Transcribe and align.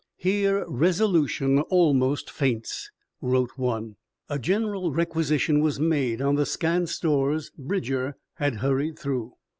"Here 0.17 0.65
resolution 0.67 1.59
almost 1.59 2.31
faints!" 2.31 2.89
wrote 3.21 3.51
one. 3.55 3.97
A 4.29 4.39
general 4.39 4.91
requisition 4.91 5.59
was 5.59 5.79
made 5.79 6.23
on 6.23 6.33
the 6.33 6.45
scant 6.47 6.89
stores 6.89 7.51
Bridger 7.55 8.17
had 8.33 8.55
hurried 8.65 8.97
through. 8.97 9.33